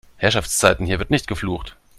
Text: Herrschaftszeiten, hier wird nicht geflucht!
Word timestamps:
Herrschaftszeiten, 0.17 0.87
hier 0.87 0.97
wird 0.97 1.11
nicht 1.11 1.27
geflucht! 1.27 1.75